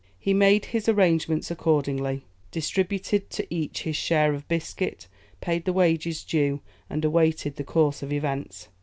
[0.17, 5.07] He made his arrangements accordingly, distributed to each his share of biscuit,
[5.41, 8.67] paid the wages due, and awaited the course of events.